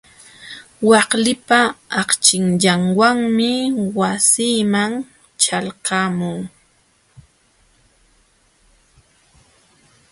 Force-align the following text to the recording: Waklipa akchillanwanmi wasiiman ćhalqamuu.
Waklipa 0.89 1.59
akchillanwanmi 2.01 3.51
wasiiman 3.97 4.91
ćhalqamuu. 5.41 6.41